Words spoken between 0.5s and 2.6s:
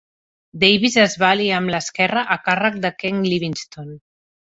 Davies es va aliar amb l'esquerra a